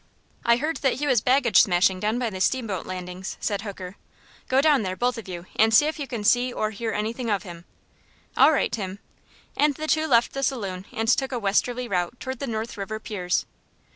[0.43, 3.97] "I heard that he was baggage smashin' down by the steamboat landings," said Hooker.
[4.47, 7.29] "Go down there, both of you, and see if you can see or hear anything
[7.29, 7.65] of him."
[8.35, 8.97] "All right, Tim."
[9.55, 12.99] And the two left the saloon and took a westerly route toward the North River
[12.99, 13.45] piers.